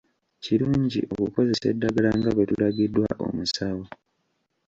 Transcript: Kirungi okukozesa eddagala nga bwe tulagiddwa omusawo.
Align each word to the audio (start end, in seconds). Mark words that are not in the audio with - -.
Kirungi 0.43 0.99
okukozesa 1.13 1.65
eddagala 1.73 2.09
nga 2.17 2.29
bwe 2.35 2.45
tulagiddwa 2.49 3.07
omusawo. 3.27 3.83